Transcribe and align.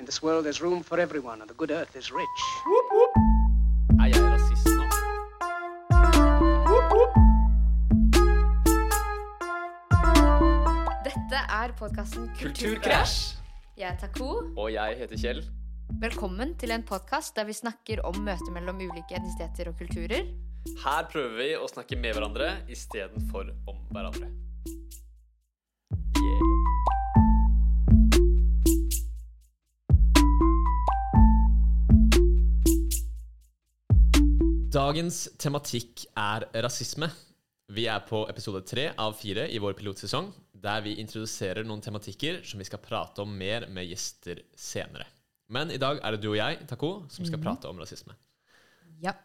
In 0.00 0.06
this 0.06 0.22
world, 0.22 0.44
there's 0.44 0.62
room 0.62 0.84
for 0.84 1.00
everyone, 1.00 1.40
and 1.40 1.50
the 1.50 1.54
good 1.54 1.72
earth 1.72 1.96
is 1.96 2.12
rich. 2.12 2.42
Er 3.98 4.06
jeg 4.06 4.20
rasist 4.22 4.68
nå? 4.70 4.84
Dette 11.02 11.42
er 11.58 11.74
podkasten 11.80 12.30
Kulturkrasj! 12.38 13.16
Jeg 13.74 13.90
er 13.90 13.98
Taco. 13.98 14.30
Og 14.54 14.70
jeg 14.70 15.00
heter 15.02 15.18
Kjell. 15.18 15.42
Velkommen 15.98 16.54
til 16.62 16.70
en 16.78 16.86
podkast 16.86 17.34
der 17.34 17.50
vi 17.50 17.58
snakker 17.58 18.06
om 18.06 18.22
møtet 18.22 18.54
mellom 18.54 18.78
ulike 18.78 19.18
etnisiteter 19.18 19.72
og 19.72 19.82
kulturer. 19.82 20.30
Her 20.84 21.10
prøver 21.10 21.40
vi 21.42 21.54
å 21.58 21.66
snakke 21.74 21.98
med 21.98 22.14
hverandre 22.14 22.60
istedenfor 22.70 23.50
om 23.66 23.82
hverandre. 23.90 24.30
Dagens 34.78 35.24
tematikk 35.42 36.04
er 36.14 36.44
rasisme. 36.62 37.08
Vi 37.74 37.88
er 37.90 38.04
på 38.06 38.20
episode 38.30 38.60
tre 38.68 38.84
av 39.00 39.16
fire 39.18 39.48
i 39.50 39.58
vår 39.58 39.74
pilotsesong, 39.74 40.28
der 40.54 40.84
vi 40.84 40.92
introduserer 41.02 41.66
noen 41.66 41.82
tematikker 41.82 42.44
som 42.46 42.62
vi 42.62 42.66
skal 42.68 42.78
prate 42.84 43.24
om 43.24 43.32
mer 43.40 43.66
med 43.74 43.88
gjester 43.88 44.44
senere. 44.54 45.08
Men 45.50 45.72
i 45.74 45.80
dag 45.82 45.98
er 45.98 46.14
det 46.14 46.22
du 46.22 46.28
og 46.30 46.38
jeg, 46.38 46.60
Tako, 46.70 46.92
som 47.10 47.26
skal 47.26 47.42
prate 47.42 47.66
om 47.66 47.80
rasisme. 47.82 48.14
Ja. 49.02 49.16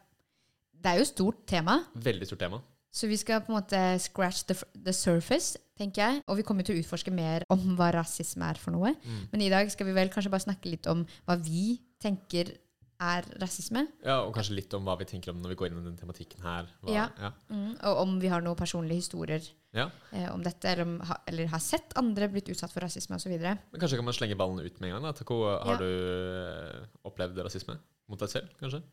Det 0.73 0.89
er 0.95 1.03
jo 1.03 1.05
stort 1.11 1.45
tema, 1.47 1.83
Veldig 1.93 2.31
stort 2.31 2.41
tema. 2.47 2.63
så 2.89 3.07
vi 3.07 3.17
skal 3.21 3.45
på 3.45 3.53
en 3.53 3.59
måte 3.59 3.83
scratch 4.01 4.43
the, 4.49 4.57
the 4.73 4.93
surface, 4.93 5.59
tenker 5.77 6.01
jeg. 6.01 6.25
Og 6.27 6.41
vi 6.41 6.47
kommer 6.49 6.65
til 6.65 6.75
å 6.75 6.81
utforske 6.81 7.13
mer 7.13 7.45
om 7.53 7.75
hva 7.77 7.91
rasisme 7.93 8.49
er 8.49 8.57
for 8.57 8.73
noe. 8.73 8.95
Men 9.31 9.45
i 9.45 9.53
dag 9.53 9.69
skal 9.69 9.85
vi 9.85 9.93
vel 10.01 10.09
kanskje 10.09 10.33
bare 10.33 10.49
snakke 10.49 10.73
litt 10.73 10.89
om 10.89 11.05
hva 11.27 11.37
vi 11.37 11.77
tenker 12.01 12.55
er 13.03 13.27
rasisme. 13.41 13.83
Ja, 14.05 14.19
Og 14.23 14.33
kanskje 14.35 14.55
litt 14.57 14.73
om 14.77 14.85
hva 14.87 14.95
vi 14.99 15.05
tenker 15.09 15.31
om 15.33 15.41
når 15.43 15.53
vi 15.53 15.57
går 15.59 15.69
inn 15.71 15.81
i 15.81 15.85
den 15.89 15.97
tematikken 15.99 16.41
her. 16.45 16.67
Hva, 16.81 16.93
Ja. 16.95 17.05
ja. 17.19 17.31
Mm, 17.49 17.75
og 17.89 18.01
om 18.05 18.15
vi 18.21 18.31
har 18.31 18.41
noen 18.45 18.55
personlige 18.59 19.01
historier 19.03 19.41
Ja. 19.73 19.89
eh, 20.13 20.27
om 20.33 20.41
dette, 20.43 20.65
eller, 20.69 20.83
om, 20.87 20.99
ha, 21.09 21.17
eller 21.27 21.47
har 21.47 21.59
sett 21.59 21.93
andre 21.99 22.29
blitt 22.29 22.49
utsatt 22.53 22.71
for 22.71 22.81
rasisme 22.85 23.15
osv. 23.17 23.33
Kanskje 23.77 23.97
kan 23.99 24.05
man 24.05 24.13
slenge 24.17 24.37
ballen 24.37 24.59
ut 24.65 24.79
med 24.81 24.89
en 24.89 24.95
gang. 24.97 25.03
da 25.09 25.13
Taco, 25.13 25.41
har 25.65 25.77
du 25.77 25.87
eh, 25.87 26.85
opplevd 27.05 27.37
rasisme 27.43 27.77
mot 28.09 28.19
deg 28.19 28.29
selv, 28.29 28.49
kanskje? 28.59 28.83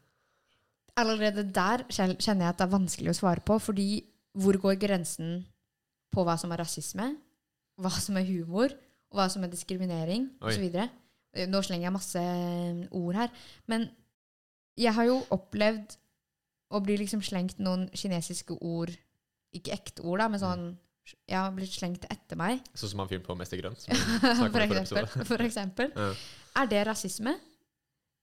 Allerede 1.00 1.44
der 1.54 1.84
kjenner 1.88 2.44
jeg 2.44 2.50
at 2.50 2.58
det 2.60 2.66
er 2.66 2.74
vanskelig 2.78 3.12
å 3.12 3.18
svare 3.20 3.40
på, 3.46 3.56
fordi 3.62 4.02
hvor 4.36 4.56
går 4.60 4.76
grensen 4.80 5.44
på 6.12 6.24
hva 6.26 6.36
som 6.38 6.50
er 6.52 6.60
rasisme, 6.64 7.06
hva 7.80 7.90
som 7.94 8.16
er 8.20 8.26
humor, 8.28 8.74
og 9.10 9.18
hva 9.18 9.28
som 9.30 9.42
er 9.46 9.50
diskriminering, 9.52 10.28
osv. 10.42 10.66
Nå 11.50 11.60
slenger 11.62 11.86
jeg 11.86 11.94
masse 11.94 12.18
eh, 12.20 12.80
ord 12.98 13.14
her, 13.14 13.30
men 13.70 13.88
jeg 14.80 14.94
har 14.96 15.06
jo 15.08 15.18
opplevd 15.34 15.96
å 16.70 16.80
bli 16.84 16.96
liksom 17.00 17.22
slengt 17.26 17.58
noen 17.62 17.88
kinesiske 17.96 18.54
ord, 18.62 18.92
ikke 19.56 19.74
ekte 19.74 20.04
ord, 20.06 20.20
da, 20.22 20.28
men 20.30 20.40
sånn 20.42 20.68
Jeg 21.26 21.34
har 21.40 21.50
blitt 21.50 21.72
slengt 21.74 22.04
etter 22.12 22.38
meg, 22.38 22.60
Sånn 22.78 22.92
som 22.92 23.00
han 23.02 23.08
fyren 23.10 23.24
på 23.26 23.34
Mester 23.34 23.58
Grønn. 23.58 23.74
For 24.54 24.62
eksempel. 24.62 25.08
For 25.26 25.42
eksempel. 25.42 25.88
Ja. 25.96 26.10
Er 26.60 26.68
det 26.70 26.82
rasisme? 26.86 27.32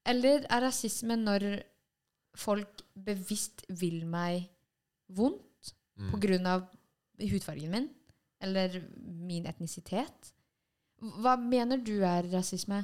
Eller 0.07 0.45
er 0.47 0.63
rasisme 0.63 1.17
når 1.19 1.47
folk 2.37 2.85
bevisst 2.95 3.65
vil 3.81 4.05
meg 4.07 4.45
vondt 5.09 5.43
Mm. 5.97 6.45
av 6.45 6.67
hudfargen 7.17 7.71
min? 7.73 7.89
Eller 8.39 8.75
min 8.93 9.47
etnisitet? 9.49 10.31
Hva 11.21 11.35
mener 11.37 11.77
du 11.85 11.99
er 12.01 12.25
rasisme? 12.31 12.79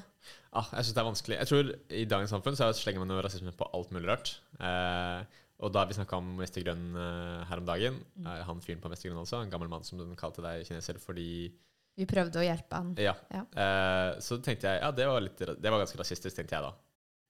Ah, 0.53 0.67
jeg 0.77 0.85
syns 0.85 0.93
det 0.95 1.01
er 1.01 1.07
vanskelig. 1.09 1.37
Jeg 1.41 1.49
tror 1.49 1.71
I 1.97 2.03
dagens 2.05 2.29
samfunn 2.33 2.55
så 2.59 2.67
slenger 2.77 3.01
man 3.01 3.09
jo 3.15 3.21
rasisme 3.25 3.53
på 3.57 3.65
alt 3.73 3.89
mulig 3.95 4.07
rart. 4.11 4.35
Eh, 4.61 5.39
og 5.63 5.71
da 5.73 5.83
vi 5.89 5.95
snakka 5.97 6.17
om 6.19 6.29
Mester 6.37 6.61
Grønn 6.65 6.93
eh, 6.99 7.43
her 7.49 7.61
om 7.61 7.65
dagen, 7.65 7.99
Mm. 8.19 8.27
eh, 8.29 8.43
han 8.45 8.61
fyren 8.61 8.81
på 8.83 8.89
Mester 8.91 9.09
Grønn 9.09 9.21
også, 9.23 9.41
en 9.41 9.49
gammel 9.53 9.69
mann 9.71 9.83
som 9.87 9.97
den 9.97 10.15
kalte 10.19 10.43
deg 10.45 10.65
kineser 10.67 10.99
fordi 11.01 11.51
Vi 11.97 12.05
prøvde 12.09 12.39
å 12.41 12.45
hjelpe 12.45 12.73
han. 12.73 12.93
Ja. 12.97 13.13
Ja. 13.33 13.43
Eh, 13.53 14.19
så 14.21 14.37
tenkte 14.41 14.65
jeg 14.69 14.81
ja, 14.81 14.91
det 14.91 15.05
var, 15.09 15.21
litt, 15.21 15.37
det 15.37 15.69
var 15.71 15.79
ganske 15.83 15.99
rasistisk, 15.99 16.35
tenkte 16.37 16.55
jeg 16.57 16.63
da. 16.65 16.71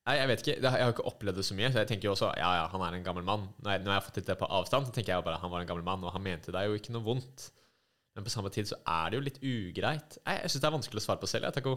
Nei, 0.08 0.18
jeg 0.20 0.28
vet 0.28 0.42
ikke, 0.44 0.56
Jeg 0.62 0.72
har 0.84 0.92
ikke 0.92 1.08
opplevd 1.08 1.38
det 1.40 1.44
så 1.48 1.56
mye, 1.56 1.72
så 1.72 1.80
jeg 1.80 1.88
tenker 1.94 2.10
jo 2.10 2.14
også 2.18 2.30
ja, 2.36 2.50
ja, 2.60 2.68
han 2.72 2.82
er 2.84 2.96
en 2.98 3.04
gammel 3.08 3.24
mann. 3.24 3.48
Når 3.64 3.72
jeg, 3.78 3.84
når 3.86 3.92
jeg 3.94 4.00
har 4.02 4.08
fått 4.08 4.18
litt 4.20 4.28
det 4.32 4.38
på 4.40 4.50
avstand, 4.52 4.88
så 4.88 4.92
tenker 4.96 5.14
jeg 5.14 5.20
jo 5.22 5.26
bare 5.30 5.40
han 5.40 5.52
var 5.52 5.62
en 5.64 5.68
gammel 5.70 5.84
mann, 5.88 6.04
og 6.04 6.12
han 6.16 6.24
mente 6.26 6.52
det 6.52 6.60
er 6.60 6.68
jo 6.68 6.76
ikke 6.80 6.92
noe 6.96 7.06
vondt. 7.08 7.46
Men 8.14 8.26
på 8.28 8.30
samme 8.30 8.52
tid 8.54 8.68
så 8.70 8.78
er 8.86 9.10
det 9.10 9.18
jo 9.18 9.26
litt 9.26 9.40
ugreit. 9.42 10.20
Jeg, 10.20 10.42
jeg 10.44 10.52
syns 10.54 10.62
det 10.62 10.68
er 10.70 10.76
vanskelig 10.76 11.02
å 11.02 11.06
svare 11.08 11.22
på 11.22 11.30
selv. 11.32 11.48
Jeg, 11.48 11.56
Taco. 11.58 11.74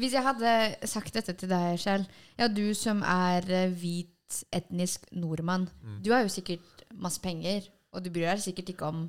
Hvis 0.00 0.16
jeg 0.16 0.26
hadde 0.26 0.54
sagt 0.90 1.14
dette 1.14 1.36
til 1.38 1.52
deg, 1.52 1.78
Kjell 1.82 2.06
Ja, 2.40 2.48
du 2.50 2.64
som 2.78 3.04
er 3.06 3.46
eh, 3.46 3.70
hvit, 3.70 4.10
etnisk 4.50 5.06
nordmann. 5.12 5.68
Mm. 5.84 5.98
Du 6.02 6.10
har 6.14 6.24
jo 6.24 6.32
sikkert 6.32 6.86
masse 6.98 7.20
penger, 7.22 7.68
og 7.92 8.02
du 8.02 8.08
bryr 8.10 8.30
deg 8.32 8.42
sikkert 8.42 8.72
ikke 8.72 8.88
om 8.88 9.04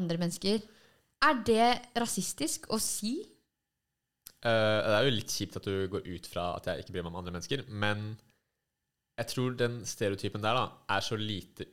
andre 0.00 0.18
mennesker. 0.18 0.64
Er 1.22 1.38
det 1.46 1.68
rasistisk 2.02 2.66
å 2.74 2.80
si? 2.82 3.20
Uh, 4.42 4.82
det 4.82 4.96
er 4.96 5.06
jo 5.06 5.14
litt 5.14 5.32
kjipt 5.32 5.60
at 5.60 5.68
du 5.68 5.86
går 5.92 6.08
ut 6.10 6.26
fra 6.26 6.48
at 6.58 6.66
jeg 6.66 6.82
ikke 6.82 6.96
bryr 6.96 7.06
meg 7.06 7.12
om 7.12 7.20
andre 7.20 7.36
mennesker, 7.36 7.62
men 7.70 8.16
jeg 9.20 9.28
tror 9.30 9.54
den 9.54 9.82
stereotypen 9.86 10.42
der 10.42 10.58
da 10.58 10.64
er 10.90 11.04
så 11.06 11.18
lite 11.20 11.68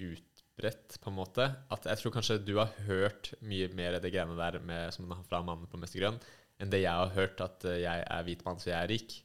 utbredt, 0.59 0.99
på 0.99 1.09
en 1.09 1.17
måte, 1.17 1.45
at 1.71 1.87
jeg 1.87 1.99
tror 2.01 2.13
kanskje 2.13 2.39
du 2.43 2.57
har 2.59 2.71
hørt 2.87 3.31
mye 3.41 3.69
mer 3.75 3.99
det 3.99 4.11
greiene 4.11 4.35
der 4.37 4.59
med, 4.59 4.91
som 4.93 5.07
fra 5.27 5.41
mannen 5.45 5.69
på 5.69 5.79
Mester 5.79 6.01
Grønn, 6.01 6.19
enn 6.59 6.71
det 6.71 6.83
jeg 6.83 6.91
har 6.91 7.13
hørt 7.15 7.39
at 7.41 7.65
eh, 7.65 7.81
jeg 7.85 8.03
er 8.03 8.25
hvit 8.27 8.43
mann, 8.45 8.59
så 8.59 8.71
jeg 8.73 8.79
er 8.79 8.91
rik. 8.91 9.15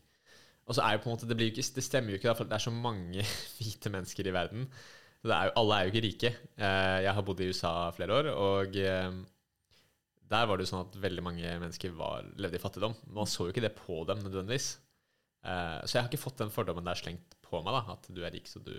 Og 0.64 0.76
så 0.76 0.84
er 0.84 0.94
jo 0.94 1.02
på 1.02 1.10
en 1.10 1.16
måte, 1.16 1.28
det, 1.28 1.50
ikke, 1.50 1.66
det 1.76 1.84
stemmer 1.84 2.14
jo 2.14 2.20
ikke, 2.20 2.34
for 2.38 2.48
det 2.48 2.56
er 2.56 2.64
så 2.64 2.72
mange 2.72 3.26
hvite 3.58 3.92
mennesker 3.92 4.30
i 4.30 4.34
verden. 4.34 4.68
Er 5.24 5.48
jo, 5.48 5.54
alle 5.60 5.76
er 5.76 5.86
jo 5.86 5.92
ikke 5.92 6.04
rike. 6.04 6.32
Eh, 6.54 6.98
jeg 7.06 7.16
har 7.16 7.26
bodd 7.26 7.42
i 7.42 7.48
USA 7.50 7.74
flere 7.96 8.20
år, 8.20 8.30
og 8.34 8.78
eh, 8.78 9.20
der 10.30 10.48
var 10.48 10.56
det 10.56 10.66
jo 10.66 10.72
sånn 10.72 10.86
at 10.86 10.98
veldig 11.02 11.24
mange 11.24 11.58
mennesker 11.64 11.96
var, 11.98 12.28
levde 12.38 12.60
i 12.60 12.62
fattigdom. 12.62 12.94
Man 13.16 13.28
så 13.30 13.48
jo 13.48 13.54
ikke 13.54 13.64
det 13.64 13.74
på 13.76 14.04
dem 14.08 14.22
nødvendigvis. 14.24 14.76
Så 15.44 15.92
jeg 15.92 15.98
har 16.00 16.06
ikke 16.08 16.22
fått 16.22 16.38
den 16.40 16.48
fordommen 16.48 16.86
der 16.86 16.96
slengt 16.96 17.34
på 17.44 17.58
meg, 17.60 17.74
da, 17.76 17.92
at 17.92 18.06
du 18.16 18.22
er 18.24 18.32
rik, 18.32 18.46
så 18.48 18.62
du 18.64 18.72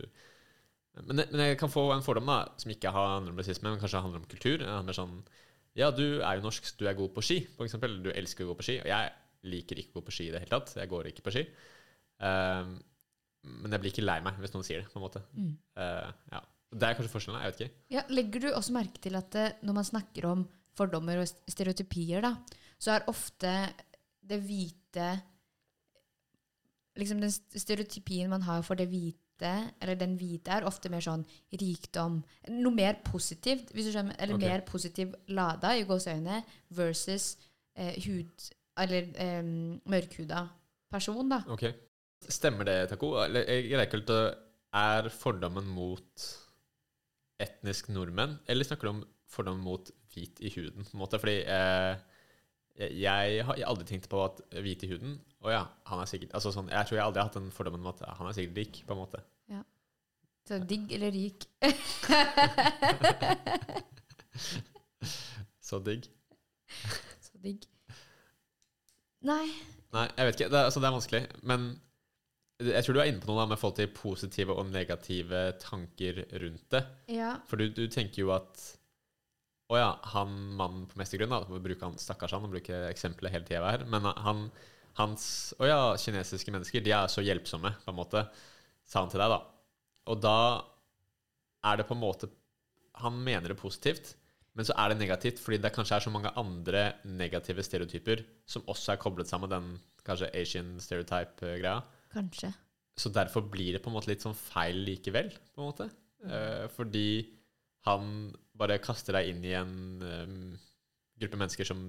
men, 1.03 1.23
men 1.27 1.43
jeg 1.43 1.59
kan 1.59 1.71
få 1.71 1.89
en 1.93 2.03
fordom 2.05 2.29
da, 2.31 2.39
som 2.61 2.71
ikke 2.71 2.93
handler 2.95 3.33
om 3.33 3.41
rasisme, 3.41 3.67
men 3.67 3.81
kanskje 3.81 4.01
handler 4.05 4.23
om 4.23 4.29
kultur. 4.31 4.57
Det 4.61 4.71
handler 4.71 4.97
sånn 4.97 5.19
Ja, 5.75 5.91
du 5.91 6.21
er 6.21 6.37
jo 6.37 6.45
norsk, 6.45 6.71
du 6.79 6.85
er 6.87 6.95
god 6.97 7.11
på 7.15 7.23
ski, 7.25 7.41
for 7.57 7.67
eksempel. 7.67 7.97
Du 8.05 8.11
elsker 8.13 8.45
å 8.45 8.53
gå 8.53 8.59
på 8.61 8.67
ski. 8.69 8.79
Og 8.79 8.89
jeg 8.89 9.13
liker 9.51 9.81
ikke 9.81 9.97
å 9.97 9.99
gå 9.99 10.07
på 10.07 10.15
ski 10.15 10.29
i 10.29 10.33
det 10.33 10.45
hele 10.45 10.53
tatt. 10.55 10.75
Jeg 10.79 10.91
går 10.91 11.11
ikke 11.11 11.25
på 11.25 11.35
ski. 11.35 11.43
Um, 12.23 12.77
men 13.45 13.75
jeg 13.75 13.83
blir 13.83 13.93
ikke 13.93 14.05
lei 14.05 14.17
meg 14.25 14.39
hvis 14.41 14.53
noen 14.55 14.65
sier 14.65 14.81
det, 14.81 14.89
på 14.91 14.99
en 14.99 15.05
måte. 15.05 15.21
Eh, 15.77 16.11
ja. 16.31 16.41
Det 16.75 16.87
er 16.87 16.97
kanskje 16.97 17.13
forskjellen, 17.13 17.43
jeg 17.43 17.53
vet 17.53 17.61
ikke. 17.65 17.81
Ja, 17.93 18.03
legger 18.11 18.43
du 18.43 18.47
også 18.51 18.73
merke 18.75 19.01
til 19.03 19.17
at 19.19 19.29
det, 19.35 19.45
når 19.67 19.77
man 19.77 19.87
snakker 19.87 20.27
om 20.31 20.41
fordommer 20.75 21.21
og 21.21 21.29
stereotypier, 21.51 22.25
da, 22.25 22.33
så 22.81 22.95
er 22.95 23.09
ofte 23.11 23.53
det 24.25 24.41
hvite 24.43 25.13
Liksom 26.95 27.19
den 27.19 27.31
stereotypien 27.33 28.29
man 28.31 28.45
har 28.47 28.61
for 28.63 28.79
det 28.79 28.85
hvite, 28.87 29.19
eller 29.43 29.97
den 29.99 30.15
hvite, 30.19 30.51
er 30.53 30.67
ofte 30.67 30.89
mer 30.89 31.03
sånn 31.03 31.25
rikdom 31.51 32.21
Noe 32.53 32.73
mer 32.75 32.99
positivt, 33.05 33.73
hvis 33.73 33.89
du 33.89 33.91
skjønner, 33.95 34.15
eller 34.19 34.37
okay. 34.37 34.51
mer 34.51 34.63
positiv 34.67 35.15
lada 35.27 35.73
i 35.75 35.83
gåseøynene 35.87 36.41
versus 36.77 37.35
eh, 37.75 37.97
hud 38.05 38.47
Eller 38.79 39.11
eh, 39.19 39.43
mørkhuda 39.43 40.45
person, 40.91 41.29
da. 41.29 41.41
Okay. 41.51 41.73
Stemmer 42.25 42.67
det, 42.67 42.77
Taco? 42.89 43.15
Eller 43.23 43.45
jeg 43.49 43.69
greier 43.69 43.85
ikke 43.89 44.23
Er 44.75 45.09
fordommen 45.13 45.67
mot 45.67 46.25
etnisk 47.39 47.89
nordmenn, 47.91 48.37
eller 48.47 48.63
snakker 48.67 48.87
du 48.87 48.93
om 48.93 49.05
fordommen 49.27 49.63
mot 49.63 49.91
hvit 50.13 50.39
i 50.39 50.51
huden? 50.55 50.85
på 50.85 50.95
en 50.95 51.01
måte? 51.01 51.19
Fordi 51.19 51.41
eh, 51.43 51.95
jeg, 52.75 53.37
jeg 53.37 53.45
har 53.47 53.61
aldri 53.69 53.85
tenkt 53.87 54.09
på 54.11 54.19
at 54.25 54.41
hvit 54.59 54.81
i 54.83 54.89
huden 54.91 55.13
Å 55.45 55.51
ja, 55.53 55.61
han 55.87 56.01
er 56.01 56.09
sikkert 56.11 56.33
altså 56.35 56.51
sånn, 56.51 56.67
Jeg 56.73 56.89
tror 56.89 56.97
jeg 56.97 57.05
aldri 57.05 57.21
har 57.21 57.29
hatt 57.29 57.37
den 57.37 57.53
fordommen 57.55 57.79
om 57.85 57.93
at 57.93 58.01
han 58.17 58.27
er 58.27 58.35
sikkert 58.35 58.59
rik, 58.59 58.81
på 58.87 58.95
en 58.95 59.01
måte. 59.05 59.21
Så 60.45 60.59
digg 60.61 60.91
eller 60.93 61.09
rik? 61.09 61.47
Så 65.65 65.79
digg. 65.81 66.05
Så 67.25 67.39
digg. 67.41 67.65
Nei. 69.25 69.47
Nei, 69.95 70.05
jeg 70.11 70.27
vet 70.27 70.35
ikke. 70.37 70.51
Det 70.53 70.59
altså, 70.67 70.79
det 70.83 70.87
er 70.89 70.93
vanskelig. 70.99 71.23
Men 71.49 71.65
jeg 72.61 72.85
tror 72.85 72.93
du 72.93 73.01
er 73.01 73.09
inne 73.09 73.23
på 73.23 73.29
noe 73.31 73.41
da 73.41 73.47
med 73.49 73.57
forhold 73.57 73.79
til 73.79 73.89
positive 73.97 74.53
og 74.53 74.69
negative 74.69 75.41
tanker 75.63 76.21
rundt 76.43 76.67
det. 76.75 76.83
Ja. 77.17 77.31
For 77.49 77.57
du, 77.57 77.65
du 77.73 77.87
tenker 77.89 78.21
jo 78.21 78.29
at 78.35 78.53
Å 79.65 79.77
ja, 79.79 79.91
han 80.13 80.33
mannen 80.59 80.85
på 80.89 80.99
Mestergrunn, 80.99 81.31
da, 81.33 81.41
for 81.47 81.63
bruke 81.63 81.87
han 81.87 81.97
stakkars 81.97 82.35
han, 82.35 82.45
og 82.45 82.53
bruke 82.53 82.83
eksempelet 82.91 83.33
hele 83.33 83.47
tida 83.47 83.65
her, 83.65 83.85
men 83.89 84.05
han, 84.05 84.43
hans 84.99 85.27
Å 85.57 85.69
ja, 85.69 85.79
kinesiske 85.99 86.53
mennesker, 86.53 86.83
de 86.85 86.93
er 86.93 87.09
så 87.11 87.23
hjelpsomme, 87.25 87.71
på 87.81 87.93
en 87.93 87.97
måte, 87.97 88.21
sa 88.85 89.01
han 89.01 89.09
til 89.13 89.23
deg, 89.23 89.33
da. 89.33 89.39
Og 90.13 90.21
da 90.21 90.37
er 91.65 91.79
det 91.81 91.87
på 91.89 91.95
en 91.95 92.03
måte 92.03 92.29
Han 93.01 93.17
mener 93.25 93.49
det 93.51 93.57
positivt, 93.57 94.13
men 94.55 94.67
så 94.67 94.75
er 94.79 94.91
det 94.91 95.01
negativt 95.01 95.41
fordi 95.41 95.57
det 95.63 95.73
kanskje 95.75 95.97
er 95.97 96.05
så 96.05 96.13
mange 96.13 96.31
andre 96.39 96.83
negative 97.03 97.65
stereotyper 97.65 98.21
som 98.47 98.63
også 98.71 98.93
er 98.93 99.01
koblet 99.01 99.27
sammen 99.27 99.49
med 99.49 99.55
den 99.57 100.05
kanskje 100.05 100.29
Asian 100.37 100.69
stereotype-greia. 100.79 101.81
Kanskje. 102.13 102.53
Så 102.95 103.11
derfor 103.11 103.43
blir 103.51 103.75
det 103.75 103.81
på 103.83 103.91
en 103.91 103.97
måte 103.97 104.13
litt 104.13 104.23
sånn 104.23 104.37
feil 104.37 104.79
likevel, 104.87 105.33
på 105.51 105.59
en 105.59 105.67
måte. 105.67 105.89
Eh, 106.23 106.69
fordi 106.71 107.07
han 107.85 108.11
bare 108.57 108.79
kaster 108.83 109.17
deg 109.17 109.31
inn 109.31 109.43
i 109.45 109.55
en 109.57 109.73
um, 110.01 110.37
gruppe 111.21 111.39
mennesker 111.39 111.67
som 111.67 111.81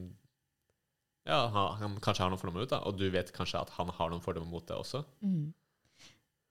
ja, 1.26 1.40
han, 1.50 1.78
han 1.80 1.94
kanskje 2.02 2.24
har 2.24 2.30
noen 2.30 2.40
fordommer 2.40 2.66
ut, 2.66 2.70
da, 2.70 2.82
og 2.86 2.98
du 3.00 3.08
vet 3.10 3.32
kanskje 3.34 3.64
at 3.64 3.72
han 3.78 3.90
har 3.96 4.12
noen 4.12 4.22
fordommer 4.22 4.50
mot 4.50 4.66
det 4.68 4.76
også. 4.76 5.02
Mm. 5.26 5.48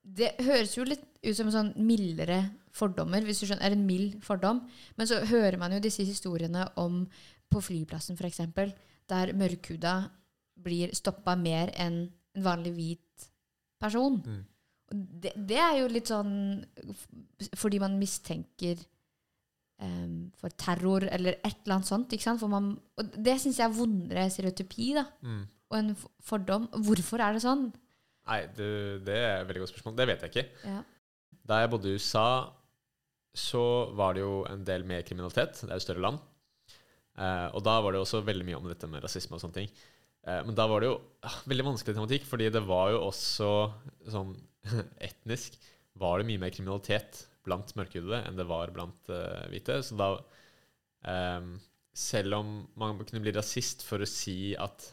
Det 0.05 0.33
høres 0.45 0.75
jo 0.75 0.83
litt 0.85 1.05
ut 1.23 1.37
som 1.37 1.47
sånn 1.53 1.71
mildere 1.81 2.41
fordommer, 2.75 3.23
hvis 3.25 3.39
du 3.41 3.47
skjønner, 3.47 3.63
er 3.65 3.77
en 3.77 3.85
mild 3.87 4.19
fordom. 4.25 4.59
Men 4.99 5.09
så 5.09 5.21
hører 5.29 5.57
man 5.61 5.73
jo 5.73 5.79
disse 5.81 6.03
historiene 6.05 6.67
om 6.81 7.05
på 7.51 7.61
flyplassen 7.63 8.19
f.eks., 8.19 8.43
der 9.09 9.31
mørkhuda 9.37 9.95
blir 10.65 10.93
stoppa 10.97 11.35
mer 11.39 11.71
enn 11.79 12.03
en 12.35 12.43
vanlig 12.43 12.73
hvit 12.75 13.29
person. 13.81 14.19
Mm. 14.19 14.43
Det, 15.23 15.31
det 15.49 15.57
er 15.61 15.79
jo 15.79 15.89
litt 15.89 16.11
sånn 16.11 16.33
fordi 17.57 17.79
man 17.81 17.97
mistenker 17.97 18.81
em, 19.81 20.31
for 20.39 20.49
terror 20.55 21.03
eller 21.11 21.37
et 21.43 21.57
eller 21.65 21.75
annet 21.77 21.89
sånt. 21.89 22.13
ikke 22.15 22.23
sant? 22.23 22.43
Man, 22.49 22.73
og 22.97 23.15
det 23.17 23.37
syns 23.41 23.59
jeg 23.59 23.67
er 23.69 23.75
vondere 23.77 24.29
stereotypi 24.31 24.93
da, 24.97 25.05
Mm. 25.21 25.41
og 25.71 25.77
en 25.79 25.95
fordom. 26.23 26.67
Hvorfor 26.85 27.19
er 27.23 27.33
det 27.33 27.41
sånn? 27.43 27.71
Nei, 28.25 28.41
det, 28.57 28.69
det 29.05 29.15
er 29.17 29.41
et 29.41 29.47
veldig 29.49 29.61
godt 29.65 29.73
spørsmål. 29.73 29.95
Det 29.97 30.07
vet 30.07 30.21
jeg 30.25 30.31
ikke. 30.33 30.45
Ja. 30.65 30.83
Da 31.45 31.59
jeg 31.61 31.69
bodde 31.69 31.91
i 31.91 31.97
USA, 31.99 32.27
så 33.35 33.93
var 33.93 34.15
det 34.15 34.23
jo 34.23 34.45
en 34.49 34.63
del 34.65 34.83
mer 34.87 35.03
kriminalitet. 35.05 35.59
Det 35.61 35.69
er 35.69 35.77
jo 35.77 35.83
større 35.83 36.01
land. 36.01 36.23
Uh, 37.15 37.47
og 37.55 37.61
da 37.63 37.77
var 37.83 37.93
det 37.95 38.01
også 38.01 38.23
veldig 38.27 38.45
mye 38.47 38.57
om 38.57 38.65
dette 38.67 38.87
med 38.91 39.03
rasisme 39.03 39.37
og 39.37 39.43
sånne 39.43 39.59
ting. 39.59 39.69
Uh, 40.25 40.41
men 40.47 40.55
da 40.57 40.65
var 40.67 40.81
det 40.81 40.89
jo 40.89 40.95
uh, 41.23 41.37
veldig 41.47 41.67
vanskelig 41.69 41.95
tematikk, 41.95 42.25
fordi 42.27 42.49
det 42.51 42.63
var 42.65 42.89
jo 42.95 43.03
også 43.05 43.51
sånn 44.11 44.33
etnisk 45.09 45.55
var 46.01 46.19
det 46.19 46.27
mye 46.27 46.41
mer 46.41 46.51
kriminalitet 46.51 47.21
blant 47.45 47.71
mørkhudede 47.77 48.23
enn 48.27 48.39
det 48.39 48.47
var 48.49 48.73
blant 48.75 49.09
uh, 49.13 49.45
hvite. 49.51 49.79
Så 49.85 49.97
da 49.99 50.09
um, 51.05 51.55
Selv 51.95 52.35
om 52.41 52.49
man 52.75 52.97
kunne 53.05 53.21
bli 53.23 53.31
rasist 53.35 53.85
for 53.87 54.03
å 54.03 54.09
si 54.09 54.53
at 54.59 54.89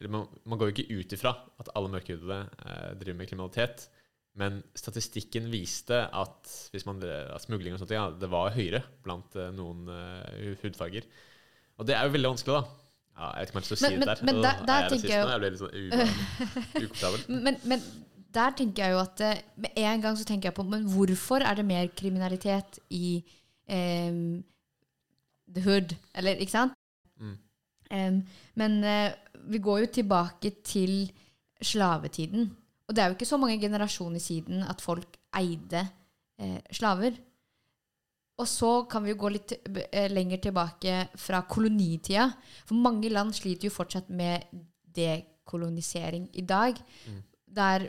eller 0.00 0.10
man, 0.10 0.24
man 0.50 0.58
går 0.58 0.70
jo 0.70 0.74
ikke 0.74 0.96
ut 0.98 1.12
ifra 1.14 1.30
at 1.62 1.68
alle 1.78 1.90
mørkhudede 1.92 2.38
uh, 2.66 2.94
driver 2.98 3.18
med 3.20 3.28
kriminalitet. 3.30 3.84
Men 4.34 4.56
statistikken 4.74 5.46
viste 5.52 6.00
at 6.10 6.50
hvis 6.74 6.86
man 6.88 6.98
at 7.30 7.38
smugling 7.44 7.76
og 7.76 7.82
sånt, 7.84 7.92
ja, 7.94 8.08
det 8.10 8.26
var 8.32 8.50
høyere 8.56 8.80
blant 9.06 9.36
uh, 9.38 9.52
noen 9.54 9.84
eh, 9.94 10.56
hudfarger. 10.64 11.06
Og 11.78 11.86
det 11.86 11.94
er 11.94 12.08
jo 12.08 12.14
veldig 12.16 12.32
vanskelig, 12.32 12.56
da. 12.58 12.80
Ja, 13.14 13.28
jeg 13.38 13.46
vet 13.46 13.52
ikke 13.52 13.54
om 13.54 13.60
jeg 13.60 13.62
har 13.62 13.62
lyst 13.62 13.70
til 13.70 13.76
å 13.76 13.78
si 13.78 13.86
Men- 13.86 14.00
det 14.00 14.08
der. 14.10 14.24
men- 14.26 14.42
der- 14.42 14.64
der 14.66 14.74
er 14.74 14.82
jeg 14.82 14.90
tenker 14.90 15.06
rasist 15.06 15.22
nå? 15.22 15.30
Jeg 15.30 15.40
ble 15.44 15.50
litt 15.54 15.62
sånn 15.62 15.76
ukomfortabel. 15.84 16.74
ukomfortabel. 16.74 17.20
Men, 17.46 17.60
men 17.70 17.86
der 18.34 18.56
tenker 18.58 18.84
jeg 18.84 18.94
jo 18.94 19.02
at 19.02 19.20
eh, 19.24 19.42
med 19.56 19.76
en 19.76 20.02
gang 20.02 20.18
så 20.18 20.24
tenker 20.26 20.50
jeg 20.50 20.56
på 20.56 20.66
Men 20.66 20.86
hvorfor 20.90 21.44
er 21.44 21.54
det 21.54 21.64
mer 21.64 21.86
kriminalitet 21.96 22.80
i 22.90 23.22
em, 23.68 24.42
the 25.48 25.62
hood? 25.62 25.94
Eller, 26.14 26.40
ikke 26.40 26.56
sant? 26.56 26.74
Mm. 27.20 27.36
Um, 27.94 28.22
men 28.54 28.84
eh, 28.84 29.12
vi 29.50 29.58
går 29.58 29.84
jo 29.84 29.92
tilbake 30.00 30.50
til 30.64 31.12
slavetiden. 31.62 32.50
Og 32.88 32.96
det 32.96 33.02
er 33.02 33.08
jo 33.08 33.16
ikke 33.16 33.28
så 33.28 33.38
mange 33.40 33.60
generasjoner 33.60 34.20
siden 34.20 34.62
at 34.62 34.82
folk 34.84 35.16
eide 35.38 35.86
eh, 36.38 36.60
slaver. 36.72 37.16
Og 38.38 38.48
så 38.50 38.70
kan 38.90 39.04
vi 39.04 39.12
jo 39.12 39.18
gå 39.20 39.30
litt 39.30 39.54
eh, 39.54 40.10
lenger 40.10 40.42
tilbake 40.42 40.96
fra 41.16 41.44
kolonitida. 41.48 42.28
For 42.66 42.74
mange 42.74 43.12
land 43.12 43.32
sliter 43.36 43.68
jo 43.68 43.74
fortsatt 43.74 44.10
med 44.10 44.48
dekolonisering 44.96 46.28
i 46.34 46.42
dag. 46.42 46.80
Mm. 47.06 47.20
Der, 47.54 47.86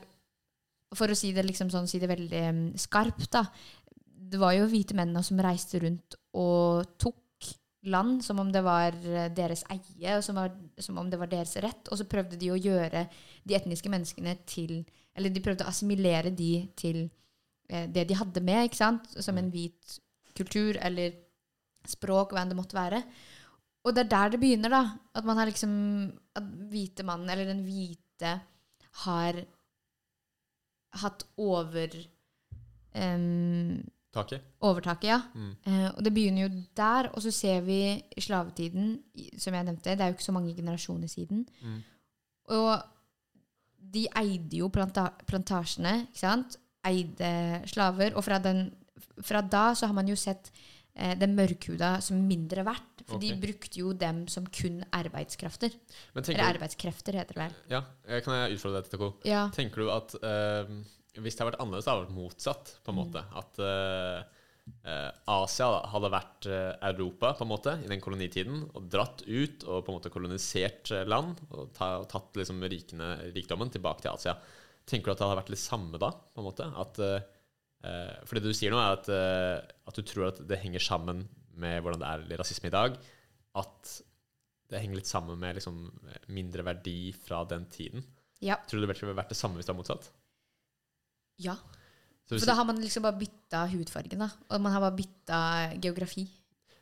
for 0.97 1.11
å 1.11 1.17
si 1.17 1.31
det 1.35 1.45
liksom 1.45 1.71
sånn, 1.73 1.89
si 1.89 1.99
det 2.01 2.09
veldig 2.11 2.41
em, 2.49 2.63
skarpt, 2.79 3.29
da. 3.35 3.45
Det 4.25 4.39
var 4.41 4.55
jo 4.57 4.69
hvite 4.69 4.97
mennene 4.97 5.23
som 5.23 5.39
reiste 5.41 5.79
rundt 5.83 6.17
og 6.35 6.95
tok 7.01 7.21
land 7.85 8.23
som 8.25 8.39
om 8.41 8.51
det 8.51 8.61
var 8.65 8.95
eh, 9.05 9.29
deres 9.33 9.63
eie, 9.73 10.15
og 10.17 10.23
som, 10.25 10.39
var, 10.39 10.53
som 10.81 10.97
om 11.01 11.09
det 11.09 11.19
var 11.21 11.29
deres 11.31 11.55
rett. 11.63 11.91
Og 11.91 11.99
så 11.99 12.07
prøvde 12.09 12.39
de 12.41 12.51
å 12.51 12.59
gjøre 12.59 13.05
de 13.43 13.57
etniske 13.57 13.91
menneskene 13.91 14.37
til 14.49 14.83
Eller 15.15 15.31
de 15.31 15.39
prøvde 15.39 15.63
å 15.63 15.71
assimilere 15.71 16.33
de 16.35 16.65
til 16.75 17.05
eh, 17.69 17.85
det 17.87 18.03
de 18.09 18.17
hadde 18.19 18.41
med, 18.43 18.65
ikke 18.67 18.81
sant? 18.81 19.07
Som 19.23 19.37
en 19.39 19.51
hvit 19.53 19.99
kultur 20.35 20.75
eller 20.83 21.13
språk, 21.87 22.33
hva 22.33 22.41
enn 22.41 22.51
det 22.51 22.57
måtte 22.57 22.75
være. 22.75 22.99
Og 23.85 23.93
det 23.95 24.03
er 24.03 24.11
der 24.11 24.33
det 24.33 24.41
begynner, 24.41 24.73
da. 24.73 24.83
At 25.15 25.27
man 25.27 25.39
har 25.39 25.47
liksom 25.47 25.71
At 26.35 26.49
hvite 26.71 27.05
mannen, 27.07 27.29
eller 27.29 27.47
den 27.47 27.63
hvite, 27.63 28.39
har 29.05 29.39
hatt 31.01 31.25
over 31.37 31.97
um, 32.95 33.83
Taket. 34.15 34.43
Overtaket, 34.63 35.09
ja. 35.09 35.17
Mm. 35.35 35.55
Uh, 35.67 35.89
og 35.97 36.03
det 36.05 36.13
begynner 36.15 36.45
jo 36.45 36.61
der, 36.77 37.09
og 37.11 37.21
så 37.21 37.31
ser 37.35 37.65
vi 37.65 37.79
i 37.99 38.21
slavetiden, 38.23 38.93
som 39.37 39.53
jeg 39.53 39.67
nevnte, 39.67 39.91
det 39.91 40.01
er 40.01 40.11
jo 40.11 40.15
ikke 40.15 40.23
så 40.23 40.31
mange 40.31 40.55
generasjoner 40.55 41.07
siden. 41.11 41.43
Mm. 41.61 41.81
Og 42.55 42.77
de 43.93 44.05
eide 44.21 44.61
jo 44.61 44.69
planta 44.71 45.09
plantasjene, 45.27 46.07
ikke 46.07 46.21
sant? 46.21 46.57
Eide 46.87 47.61
slaver. 47.67 48.15
Og 48.15 48.23
fra, 48.23 48.39
den, 48.39 48.69
fra 49.19 49.41
da 49.41 49.73
så 49.75 49.89
har 49.89 49.97
man 49.97 50.07
jo 50.07 50.15
sett 50.15 50.51
eh, 50.95 51.13
den 51.19 51.35
mørkhuda 51.37 52.01
som 52.01 52.19
mindre 52.27 52.63
verdt. 52.67 53.03
For 53.05 53.21
de 53.21 53.35
brukte 53.37 53.77
jo 53.83 53.91
dem 53.93 54.23
som 54.31 54.47
kun 54.49 54.79
arbeidskrafter. 54.95 55.75
Men 56.15 56.23
Eller 56.25 56.39
du, 56.41 56.49
arbeidskrefter, 56.55 57.13
heter 57.19 57.37
det 57.37 57.43
vel. 57.43 57.57
ja, 57.69 57.83
kan 58.25 58.33
jeg 58.39 58.55
utfordre 58.57 58.81
deg, 58.81 58.89
Tako? 58.95 59.11
Ja. 59.29 59.43
Tenker 59.53 59.83
du 59.85 59.91
at 59.93 60.15
eh, 60.17 60.71
hvis 61.21 61.35
det 61.37 61.43
hadde 61.43 61.51
vært 61.53 61.61
annerledes, 61.61 61.85
hadde 61.91 62.01
det 62.01 62.07
vært 62.09 62.17
motsatt, 62.23 62.73
på 62.83 62.91
en 62.91 62.95
Mm. 62.97 63.03
måte? 63.05 63.21
At 63.39 63.59
eh, 63.61 64.23
eh, 64.89 65.11
Asia 65.31 65.67
hadde 65.93 66.09
vært 66.11 66.47
eh, 66.49 66.71
Europa, 66.89 67.33
på 67.37 67.45
en 67.45 67.51
måte, 67.53 67.75
i 67.85 67.87
den 67.91 68.01
kolonitiden, 68.01 68.63
og 68.73 68.89
dratt 68.89 69.21
ut 69.27 69.63
og 69.69 69.85
på 69.85 69.91
en 69.93 69.99
måte 69.99 70.09
kolonisert 70.11 70.91
eh, 70.91 71.05
land, 71.05 71.37
og, 71.51 71.69
ta, 71.77 71.99
og 72.01 72.09
tatt 72.09 72.35
liksom 72.41 72.59
rikene, 72.65 73.13
rikdommen 73.35 73.69
tilbake 73.71 74.01
til 74.01 74.11
Asia. 74.15 74.33
Tenker 74.89 75.05
du 75.05 75.11
at 75.13 75.21
det 75.21 75.27
hadde 75.29 75.39
vært 75.43 75.53
litt 75.53 75.61
samme 75.63 75.97
da, 76.01 76.09
på 76.11 76.41
en 76.41 76.49
måte? 76.49 76.67
At, 76.81 76.99
for 78.25 78.37
det 78.37 78.43
du 78.45 78.55
sier 78.57 78.73
nå, 78.73 78.79
er 78.81 78.97
at, 78.97 79.09
eh, 79.11 79.75
at 79.87 79.99
du 79.99 80.03
tror 80.07 80.29
at 80.31 80.41
det 80.47 80.61
henger 80.61 80.83
sammen 80.83 81.23
med 81.55 81.79
hvordan 81.83 82.01
det 82.03 82.11
er 82.11 82.41
rasisme 82.41 82.71
i 82.71 82.75
dag. 82.75 82.97
At 83.55 83.95
det 84.71 84.81
henger 84.81 84.99
litt 84.99 85.09
sammen 85.09 85.37
med 85.39 85.59
liksom, 85.59 85.79
mindre 86.33 86.65
verdi 86.65 87.13
fra 87.13 87.43
den 87.47 87.67
tiden. 87.71 88.03
Ja. 88.43 88.57
Tror 88.67 88.81
du 88.81 88.85
det 88.87 88.95
ville 88.97 89.15
vært 89.17 89.31
det 89.31 89.37
samme 89.39 89.59
hvis 89.59 89.67
det 89.69 89.75
var 89.75 89.81
motsatt? 89.83 90.11
ja. 91.41 91.55
For 92.25 92.41
da 92.41 92.55
har 92.57 92.65
man 92.65 92.79
liksom 92.81 93.03
bare 93.05 93.19
bytta 93.19 93.67
hudfargen, 93.69 94.23
da. 94.23 94.31
Og 94.49 94.61
man 94.63 94.73
har 94.73 94.81
bare 94.81 94.97
bytta 94.97 95.39
geografi. 95.77 96.25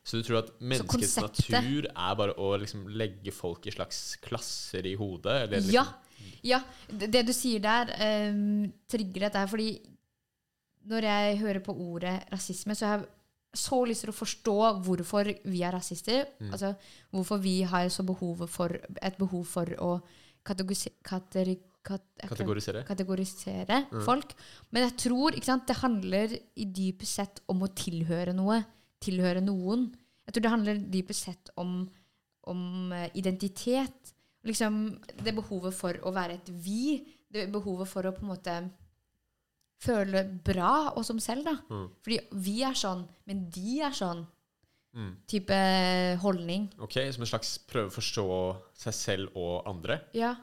så 0.04 0.16
du 0.16 0.24
tror 0.24 0.38
at 0.42 0.50
menneskets 0.60 1.18
natur 1.20 1.86
er 1.88 2.16
bare 2.16 2.32
å 2.40 2.54
liksom 2.60 2.86
legge 2.92 3.32
folk 3.32 3.66
i 3.68 3.72
slags 3.72 4.16
klasser 4.24 4.86
i 4.88 4.94
hodet? 4.96 5.36
Eller 5.44 5.60
liksom, 5.60 5.74
Ja. 5.74 5.84
ja. 6.42 6.60
Det, 6.88 7.10
det 7.12 7.26
du 7.28 7.32
sier 7.36 7.60
der, 7.60 7.92
um, 8.32 8.72
trigger 8.88 9.26
dette 9.26 9.42
her. 9.42 9.50
Fordi 9.52 9.68
når 10.86 11.02
jeg 11.08 11.38
hører 11.40 11.60
på 11.64 11.72
ordet 11.76 12.16
rasisme, 12.32 12.74
så 12.76 12.86
har 12.86 12.98
jeg 12.98 13.08
så 13.54 13.78
lyst 13.86 14.02
til 14.04 14.10
å 14.10 14.16
forstå 14.18 14.54
hvorfor 14.84 15.28
vi 15.46 15.60
er 15.62 15.72
rasister. 15.76 16.26
Mm. 16.40 16.50
Altså 16.52 16.72
hvorfor 17.14 17.38
vi 17.40 17.62
har 17.70 17.88
så 17.88 18.02
behov 18.04 18.46
for, 18.50 18.74
et 19.00 19.16
behov 19.18 19.44
for 19.46 19.64
å 19.78 19.92
kategorisi- 20.44 20.92
kateri- 21.06 21.60
kat, 21.84 22.02
Kategorisere? 22.18 22.82
kategorisere 22.88 23.86
Mm. 23.92 24.04
folk. 24.04 24.34
Men 24.72 24.88
jeg 24.88 24.96
tror 24.96 25.38
sant, 25.44 25.66
det 25.66 25.76
handler 25.76 26.32
i 26.56 26.64
dypest 26.64 27.14
sett 27.14 27.40
om 27.48 27.60
å 27.62 27.68
tilhøre 27.68 28.34
noe. 28.34 28.64
Tilhøre 29.00 29.40
noen. 29.44 29.94
Jeg 30.26 30.32
tror 30.34 30.42
det 30.42 30.50
handler 30.50 30.78
dypest 30.90 31.24
sett 31.24 31.50
om, 31.56 31.88
om 32.46 32.92
eh, 32.92 33.10
identitet. 33.14 34.12
Liksom 34.44 34.98
det 35.22 35.34
behovet 35.34 35.72
for 35.74 35.92
å 36.02 36.12
være 36.12 36.34
et 36.34 36.48
vi. 36.48 37.04
Det 37.30 37.50
behovet 37.52 37.86
for 37.88 38.02
å 38.02 38.12
på 38.12 38.22
en 38.22 38.28
måte 38.34 38.70
føle 39.84 40.24
bra 40.46 40.94
og 40.94 41.04
som 41.06 41.20
selv, 41.22 41.46
da. 41.46 41.58
Mm. 41.70 41.86
Fordi 42.04 42.18
vi 42.46 42.56
er 42.66 42.78
sånn, 42.78 43.04
men 43.28 43.44
de 43.52 43.80
er 43.84 43.94
sånn. 43.96 44.24
Mm. 44.94 45.10
Type 45.26 45.56
holdning. 46.22 46.68
Ok, 46.84 47.00
Som 47.14 47.24
en 47.26 47.30
slags 47.32 47.56
prøve 47.66 47.90
å 47.90 47.94
forstå 47.94 48.26
seg 48.84 48.94
selv 48.94 49.38
og 49.40 49.66
andre? 49.70 49.98
Ja. 50.14 50.34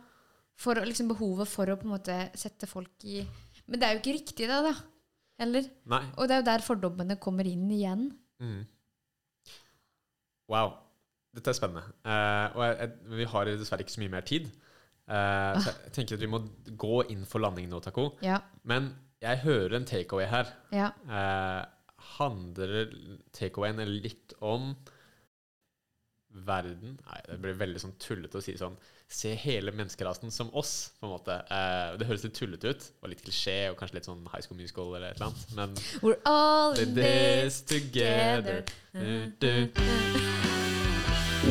For 0.60 0.77
liksom 0.86 1.13
behovet 1.13 1.50
for 1.50 1.71
å 1.71 1.77
på 1.79 1.88
en 1.88 1.95
måte 1.95 2.17
sette 2.38 2.67
folk 2.69 3.05
i 3.07 3.24
Men 3.71 3.79
det 3.79 3.88
er 3.88 3.95
jo 3.95 4.01
ikke 4.01 4.17
riktig, 4.17 4.50
det, 4.50 4.57
da. 4.65 4.74
Eller? 5.41 5.69
Nei. 5.89 6.03
Og 6.19 6.27
det 6.27 6.36
er 6.36 6.41
jo 6.41 6.50
der 6.50 6.63
fordommene 6.65 7.15
kommer 7.21 7.48
inn 7.48 7.69
igjen. 7.71 8.10
Mm. 8.43 8.65
Wow. 10.51 10.75
Dette 11.31 11.53
er 11.53 11.55
spennende. 11.55 11.86
Uh, 12.03 12.57
og 12.57 12.65
jeg, 12.65 12.75
jeg, 12.81 13.15
vi 13.21 13.29
har 13.31 13.51
dessverre 13.53 13.86
ikke 13.86 13.95
så 13.95 14.03
mye 14.03 14.13
mer 14.17 14.27
tid. 14.27 14.50
Eh, 15.12 15.60
så 15.60 15.71
jeg 15.71 15.93
tenker 15.95 16.15
at 16.15 16.24
vi 16.24 16.29
må 16.29 16.39
gå 16.79 17.01
inn 17.12 17.24
for 17.27 17.43
landing 17.43 17.67
nå, 17.71 17.81
Taco. 17.83 18.12
Ja. 18.24 18.39
Men 18.67 18.91
jeg 19.21 19.37
hører 19.43 19.75
en 19.77 19.85
takeaway 19.85 20.25
her. 20.31 20.49
Handler 22.17 22.89
takeawayen 23.37 23.81
litt 24.01 24.33
om 24.41 24.71
verden 26.31 26.93
Nei, 27.03 27.17
det 27.27 27.35
blir 27.43 27.57
veldig 27.59 27.81
sånn 27.83 27.93
tullete 27.99 28.39
å 28.39 28.43
si 28.43 28.53
sånn 28.59 28.77
Se 29.11 29.33
hele 29.35 29.73
menneskerasen 29.75 30.31
som 30.31 30.47
oss, 30.55 30.93
på 30.95 31.03
en 31.03 31.11
måte. 31.11 31.35
Eh, 31.51 31.97
det 31.99 32.07
høres 32.07 32.23
litt 32.23 32.37
tullete 32.37 32.71
ut, 32.71 32.85
og 33.03 33.09
litt 33.11 33.19
klisjé, 33.25 33.57
og 33.67 33.75
kanskje 33.81 33.97
litt 33.97 34.07
sånn 34.07 34.21
High 34.31 34.45
School 34.45 34.55
Musical 34.61 34.93
eller 34.95 35.11
et 35.11 35.19
eller 35.19 35.33
annet, 35.33 35.51
men 35.57 35.75
We're 35.99 36.21
all 36.23 36.79
In 36.79 36.95
this 36.95 37.59
together. 37.67 38.63
together. 38.93 39.33
Du. 39.43 39.67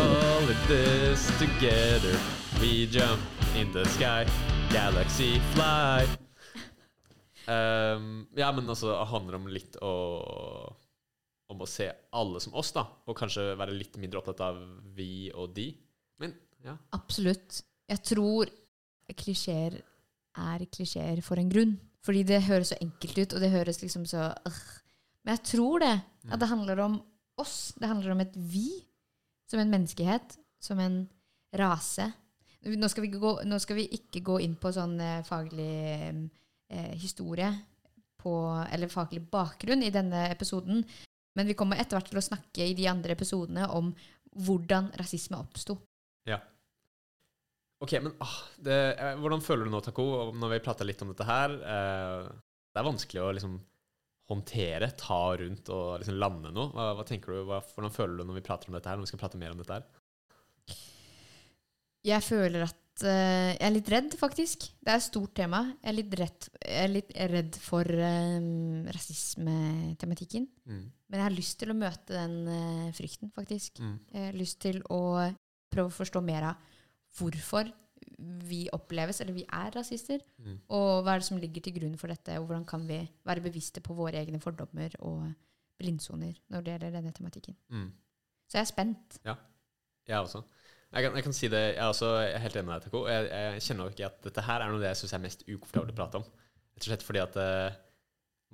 All 0.01 0.49
in 0.49 0.65
this 0.73 1.29
together. 1.37 2.17
We 2.63 2.87
jump 2.87 3.21
in 3.55 3.71
the 3.77 3.85
sky. 3.93 4.25
Galaxy 4.73 5.37
fly. 5.53 6.09
Um, 7.47 8.27
ja, 8.37 8.51
men 8.53 8.69
altså, 8.69 8.93
det 8.93 9.11
handler 9.11 9.39
om 9.39 9.47
litt 9.51 9.79
å 9.83 9.93
Om 11.51 11.65
å 11.65 11.69
se 11.69 11.89
alle 12.15 12.41
som 12.43 12.55
oss, 12.59 12.71
da. 12.77 12.85
Og 13.11 13.17
kanskje 13.19 13.57
være 13.59 13.75
litt 13.75 13.97
mindre 13.99 14.21
opptatt 14.21 14.43
av 14.47 14.61
vi 14.95 15.31
og 15.35 15.51
de. 15.57 15.71
Men 16.23 16.37
ja. 16.63 16.77
Absolutt. 16.95 17.63
Jeg 17.91 18.05
tror 18.07 18.53
klisjeer 19.19 19.81
er 20.39 20.67
klisjeer 20.71 21.19
for 21.27 21.41
en 21.43 21.51
grunn. 21.51 21.75
Fordi 22.07 22.23
det 22.25 22.45
høres 22.47 22.71
så 22.71 22.79
enkelt 22.81 23.19
ut, 23.19 23.35
og 23.35 23.43
det 23.43 23.51
høres 23.53 23.83
liksom 23.83 24.07
så 24.09 24.31
uh. 24.31 24.61
Men 25.25 25.37
jeg 25.37 25.45
tror 25.51 25.83
det. 25.83 25.97
At 26.31 26.41
det 26.41 26.49
handler 26.49 26.85
om 26.87 27.01
oss. 27.41 27.75
Det 27.77 27.89
handler 27.91 28.15
om 28.15 28.23
et 28.23 28.37
vi. 28.37 28.69
Som 29.51 29.61
en 29.61 29.73
menneskehet. 29.75 30.39
Som 30.63 30.81
en 30.81 31.03
rase. 31.59 32.07
Nå 32.71 32.89
skal 32.93 33.05
vi, 33.05 33.11
gå, 33.17 33.35
nå 33.49 33.59
skal 33.61 33.79
vi 33.81 33.89
ikke 33.97 34.23
gå 34.25 34.39
inn 34.45 34.55
på 34.61 34.73
sånn 34.73 34.99
eh, 35.01 35.23
faglig 35.25 36.29
eh, 36.71 36.95
historie 36.99 37.51
på, 38.21 38.33
eller 38.73 38.93
faglig 38.93 39.23
bakgrunn 39.33 39.85
i 39.85 39.93
denne 39.95 40.29
episoden. 40.31 40.85
Men 41.39 41.49
vi 41.49 41.57
kommer 41.59 41.81
etter 41.81 41.99
hvert 41.99 42.11
til 42.11 42.21
å 42.21 42.25
snakke 42.25 42.67
i 42.67 42.77
de 42.77 42.89
andre 42.91 43.15
episodene 43.17 43.69
om 43.77 43.93
hvordan 44.47 44.91
rasisme 44.99 45.39
oppsto. 45.41 45.77
Ja. 46.29 46.41
Ok, 47.81 47.97
men 48.05 48.13
ah, 48.23 48.37
det, 48.61 48.79
eh, 49.01 49.17
hvordan 49.21 49.43
føler 49.45 49.67
du 49.67 49.73
nå, 49.73 49.81
Taco, 49.85 50.07
når 50.37 50.57
vi 50.57 50.63
prater 50.65 50.89
litt 50.89 51.03
om 51.05 51.13
dette 51.13 51.27
her? 51.27 51.55
Eh, 51.55 52.31
det 52.71 52.83
er 52.83 52.87
vanskelig 52.87 53.23
å 53.25 53.33
liksom 53.37 53.57
håndtere, 54.31 54.93
ta 54.99 55.23
rundt 55.41 55.71
og 55.75 56.03
liksom 56.03 56.19
lande 56.21 56.53
noe. 56.55 56.71
Hva, 56.75 56.93
hva 56.99 57.07
tenker 57.07 57.35
du, 57.35 57.41
hva, 57.49 57.63
Hvordan 57.75 57.95
føler 57.95 58.21
du 58.21 58.29
når 58.29 58.39
vi 58.39 58.47
prater 58.47 58.71
om 58.71 58.77
dette 58.77 58.91
her, 58.91 59.01
når 59.01 59.09
vi 59.09 59.13
skal 59.15 59.23
prate 59.25 59.41
mer 59.41 59.55
om 59.55 59.63
dette 59.63 59.79
her? 59.79 60.77
Jeg 62.07 62.25
føler 62.25 62.69
at 62.69 62.79
eh, 63.07 63.51
jeg 63.55 63.67
er 63.67 63.75
litt 63.75 63.91
redd, 63.93 64.15
faktisk. 64.19 64.67
Det 64.81 64.93
er 64.93 65.01
et 65.01 65.07
stort 65.07 65.35
tema. 65.39 65.63
Jeg 65.81 65.91
er 65.93 65.97
litt 65.97 66.17
redd, 66.21 66.49
jeg 66.61 66.85
er 66.85 66.93
litt 66.93 67.13
redd 67.33 67.59
for 67.63 67.91
um, 67.91 68.89
rasismetematikken. 68.97 70.49
Mm. 70.69 70.87
Men 71.11 71.21
jeg 71.21 71.27
har 71.27 71.37
lyst 71.37 71.59
til 71.61 71.73
å 71.73 71.79
møte 71.79 72.15
den 72.15 72.39
uh, 72.49 72.89
frykten, 72.97 73.33
faktisk. 73.35 73.83
Mm. 73.83 73.99
Jeg 74.15 74.27
har 74.29 74.41
lyst 74.41 74.61
til 74.63 74.81
å 74.89 75.03
prøve 75.71 75.93
å 75.93 75.99
forstå 76.01 76.23
mer 76.25 76.51
av 76.53 76.81
hvorfor 77.19 77.71
vi 78.51 78.65
oppleves, 78.75 79.21
eller 79.23 79.37
vi 79.37 79.45
er 79.47 79.73
rasister. 79.77 80.23
Mm. 80.41 80.59
Og 80.77 81.05
hva 81.05 81.15
er 81.15 81.23
det 81.23 81.29
som 81.29 81.41
ligger 81.41 81.65
til 81.65 81.79
grunn 81.79 81.97
for 82.01 82.13
dette, 82.13 82.37
og 82.41 82.49
hvordan 82.49 82.67
kan 82.69 82.85
vi 82.89 83.01
være 83.27 83.45
bevisste 83.45 83.83
på 83.85 83.97
våre 83.97 84.21
egne 84.21 84.41
fordommer 84.43 84.95
og 85.01 85.31
blindsoner 85.81 86.37
når 86.53 86.65
det 86.65 86.75
gjelder 86.75 86.97
denne 86.99 87.13
tematikken. 87.17 87.57
Mm. 87.73 87.89
Så 88.49 88.59
jeg 88.59 88.67
er 88.67 88.71
spent. 88.71 89.21
Ja, 89.25 89.35
Jeg 90.09 90.19
også. 90.19 90.43
Jeg 90.91 91.07
kan, 91.07 91.15
jeg 91.15 91.23
kan 91.23 91.35
si 91.37 91.49
det, 91.51 91.61
jeg 91.77 91.79
er 91.79 91.93
også 91.93 92.09
helt 92.43 92.57
enig 92.59 92.67
med 92.67 92.75
deg, 92.75 92.87
Taco. 92.89 93.05
Jeg, 93.07 93.29
jeg 93.31 93.63
kjenner 93.69 93.93
ikke 93.93 94.09
at 94.09 94.25
dette 94.27 94.43
her 94.43 94.63
er 94.63 94.73
noe 94.73 94.81
av 94.81 94.83
det 94.83 94.91
jeg 94.91 94.99
syns 95.01 95.15
er 95.15 95.23
mest 95.23 95.45
ukomfortabelt 95.47 95.93
å 95.95 95.99
prate 96.01 96.19
om. 96.19 96.25
Rett 96.75 96.83
og 96.83 96.91
slett 96.91 97.07
fordi 97.07 97.23
at 97.23 97.39
uh, 97.39 97.79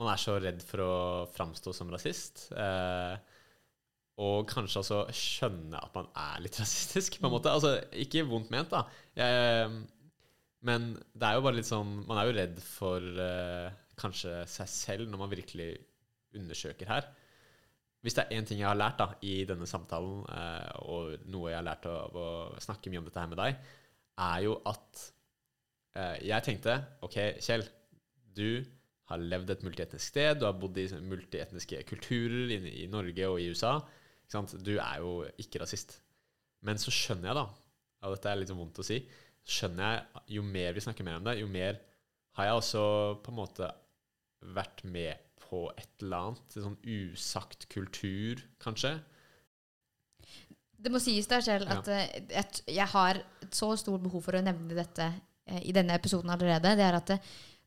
man 0.02 0.10
er 0.12 0.20
så 0.20 0.34
redd 0.36 0.60
for 0.68 0.84
å 0.84 0.92
framstå 1.32 1.72
som 1.78 1.92
rasist. 1.94 2.44
Uh, 2.52 3.16
og 4.20 4.48
kanskje 4.48 4.82
også 4.82 5.00
skjønne 5.16 5.80
at 5.80 5.96
man 5.96 6.10
er 6.12 6.44
litt 6.44 6.60
rasistisk, 6.62 7.16
på 7.20 7.28
en 7.30 7.36
måte. 7.38 7.52
Altså, 7.52 7.78
ikke 8.04 8.26
vondt 8.28 8.52
ment, 8.52 8.72
da. 8.72 8.84
Jeg, 9.16 9.72
men 10.68 10.92
det 11.16 11.28
er 11.28 11.38
jo 11.38 11.44
bare 11.44 11.56
litt 11.60 11.68
sånn 11.68 11.90
Man 12.08 12.18
er 12.18 12.26
jo 12.26 12.36
redd 12.36 12.56
for 12.64 13.04
uh, 13.20 13.72
kanskje 14.00 14.42
seg 14.50 14.68
selv 14.72 15.08
når 15.08 15.24
man 15.24 15.32
virkelig 15.32 15.70
undersøker 16.36 16.92
her. 16.92 17.08
Hvis 18.06 18.14
det 18.14 18.22
er 18.22 18.36
én 18.38 18.46
ting 18.46 18.60
jeg 18.60 18.68
har 18.68 18.78
lært 18.78 19.00
da, 19.00 19.08
i 19.26 19.40
denne 19.48 19.66
samtalen, 19.66 20.20
eh, 20.30 20.76
og 20.86 21.26
noe 21.32 21.50
jeg 21.50 21.58
har 21.58 21.66
lært 21.66 21.88
av 21.90 22.14
å 22.14 22.28
snakke 22.62 22.92
mye 22.92 23.00
om 23.02 23.08
dette 23.08 23.18
her 23.18 23.32
med 23.32 23.40
deg, 23.40 23.56
er 24.22 24.44
jo 24.44 24.52
at 24.70 25.00
eh, 25.98 26.20
jeg 26.28 26.46
tenkte 26.46 26.76
OK, 27.02 27.16
Kjell, 27.42 27.66
du 28.36 28.62
har 29.10 29.22
levd 29.22 29.50
et 29.56 29.66
multietnisk 29.66 30.12
sted, 30.12 30.38
du 30.38 30.46
har 30.46 30.54
bodd 30.58 30.78
i 30.78 30.86
multietniske 31.02 31.82
kulturer 31.90 32.54
i, 32.56 32.86
Norge 32.90 33.28
og 33.30 33.40
i 33.42 33.50
USA. 33.50 33.74
Du 34.54 34.76
er 34.76 35.02
jo 35.02 35.12
ikke 35.42 35.62
rasist. 35.62 35.98
Men 36.66 36.78
så 36.82 36.94
skjønner 36.94 37.30
jeg, 37.32 37.38
da, 37.38 37.44
og 38.06 38.16
dette 38.16 38.30
er 38.30 38.38
litt 38.38 38.50
sånn 38.50 38.62
vondt 38.62 38.82
å 38.82 38.86
si, 38.86 39.00
skjønner 39.46 39.92
jeg 39.98 40.38
jo 40.38 40.46
mer 40.46 40.74
vi 40.74 40.82
snakker 40.82 41.06
mer 41.06 41.20
om 41.20 41.26
det, 41.26 41.38
jo 41.42 41.50
mer 41.50 41.78
har 42.38 42.50
jeg 42.50 42.62
også 42.62 42.82
på 43.24 43.32
en 43.32 43.38
måte 43.38 43.68
vært 44.54 44.82
med 44.86 45.25
på 45.40 45.66
et 45.76 46.02
eller 46.02 46.30
annet 46.30 46.56
En 46.56 46.66
sånn 46.70 46.78
usagt 46.82 47.68
kultur, 47.72 48.42
kanskje. 48.62 48.96
Det 50.76 50.92
må 50.92 51.00
sies 51.02 51.28
der 51.30 51.44
selv 51.44 51.70
at 51.72 51.88
ja. 51.90 52.04
jeg, 52.30 52.62
jeg 52.76 52.88
har 52.92 53.20
et 53.42 53.56
så 53.56 53.72
stort 53.80 54.04
behov 54.04 54.24
for 54.26 54.38
å 54.38 54.44
nevne 54.44 54.76
dette 54.76 55.08
eh, 55.48 55.62
i 55.66 55.74
denne 55.74 55.96
episoden 55.96 56.30
allerede. 56.32 56.74
Det 56.78 56.86
er 56.86 56.98
at 56.98 57.12
det, 57.14 57.18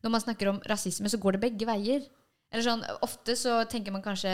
når 0.06 0.14
man 0.16 0.24
snakker 0.24 0.52
om 0.52 0.62
rasisme, 0.70 1.12
så 1.12 1.20
går 1.22 1.36
det 1.36 1.44
begge 1.48 1.68
veier. 1.68 2.06
Eller 2.50 2.66
sånn, 2.66 2.86
Ofte 3.06 3.36
så 3.38 3.62
tenker 3.70 3.94
man 3.96 4.06
kanskje 4.06 4.34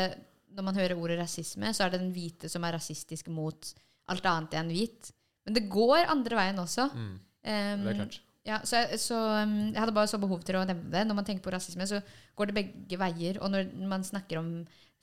når 0.55 0.67
man 0.67 0.77
hører 0.77 0.99
ordet 0.99 1.19
rasisme, 1.19 1.71
så 1.75 1.85
er 1.85 1.93
det 1.93 2.03
den 2.03 2.13
hvite 2.15 2.47
som 2.51 2.63
er 2.63 2.77
rasistisk 2.77 3.27
mot 3.33 3.73
alt 4.11 4.27
annet 4.29 4.53
enn 4.59 4.69
hvit. 4.71 5.09
Men 5.45 5.57
det 5.57 5.65
går 5.71 6.07
andre 6.11 6.37
veien 6.39 6.61
også. 6.61 6.87
Mm, 6.95 7.15
Um, 7.45 7.83
det 7.85 7.91
er 7.91 7.97
klart. 7.99 8.15
Ja, 8.45 8.59
så, 8.63 8.83
jeg, 8.83 8.99
så 9.01 9.17
um, 9.41 9.55
jeg 9.73 9.79
hadde 9.81 9.93
bare 9.95 10.09
så 10.11 10.19
behov 10.21 10.43
til 10.45 10.55
å 10.59 10.65
nevne 10.69 10.91
det. 10.93 11.01
Når 11.09 11.17
man 11.17 11.25
tenker 11.25 11.41
på 11.47 11.53
rasisme, 11.55 11.87
så 11.89 12.01
går 12.37 12.51
det 12.51 12.55
begge 12.59 12.99
veier. 13.01 13.39
Og 13.41 13.49
når 13.53 13.71
man 13.89 14.03
snakker 14.05 14.37
om 14.41 14.51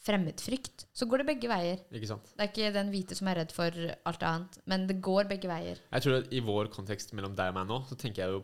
fremmedfrykt, 0.02 0.86
så 0.94 1.06
går 1.10 1.22
det 1.22 1.26
begge 1.30 1.50
veier. 1.50 1.82
Ikke 1.94 2.08
sant? 2.10 2.30
Det 2.34 2.42
er 2.44 2.50
ikke 2.50 2.70
den 2.74 2.88
hvite 2.94 3.14
som 3.18 3.28
er 3.30 3.38
redd 3.42 3.52
for 3.54 3.76
alt 4.10 4.24
annet, 4.26 4.56
men 4.70 4.86
det 4.90 4.96
går 5.04 5.28
begge 5.30 5.50
veier. 5.50 5.78
Jeg 5.92 6.04
tror 6.04 6.16
at 6.20 6.32
I 6.34 6.40
vår 6.42 6.70
kontekst 6.74 7.14
mellom 7.14 7.36
deg 7.38 7.52
og 7.52 7.58
meg 7.60 7.68
nå, 7.70 7.78
så 7.90 7.98
tenker 7.98 8.24
jeg 8.24 8.34
jo 8.34 8.42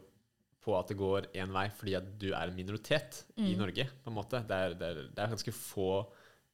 på 0.69 0.75
at 0.78 0.90
det 0.90 0.99
går 1.00 1.28
én 1.38 1.50
vei 1.55 1.64
fordi 1.78 1.95
at 1.99 2.07
du 2.21 2.28
er 2.35 2.50
en 2.50 2.57
minoritet 2.59 3.23
i 3.38 3.52
Mm. 3.55 3.59
Norge. 3.62 3.87
på 4.05 4.11
en 4.11 4.17
måte. 4.19 4.43
Det 4.47 4.57
er, 4.57 4.75
det 4.78 4.87
er, 4.90 5.02
det 5.14 5.23
er 5.25 5.33
ganske 5.35 5.55
få 5.55 5.88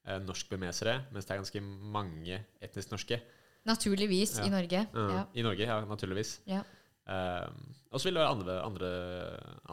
eh, 0.07 0.19
norskbemesere, 0.25 0.99
mens 1.13 1.25
det 1.27 1.35
er 1.35 1.41
ganske 1.43 1.61
mange 1.65 2.41
etnisk 2.63 2.91
norske. 2.93 3.21
Naturligvis 3.65 4.39
Ja. 4.39 4.45
i 4.47 4.51
Norge. 4.53 4.87
Ja. 4.93 5.09
Ja. 5.19 5.25
I 5.35 5.43
Norge, 5.43 5.65
ja, 5.69 5.81
naturligvis. 5.89 6.39
Ja. 6.49 6.63
Eh, 7.07 7.49
og 7.93 8.01
så 8.01 8.09
vil 8.09 8.17
det 8.17 8.23
være 8.25 8.35
andre, 8.35 8.55
andre, 8.65 8.91